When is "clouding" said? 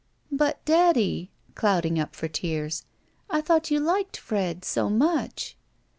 1.53-1.99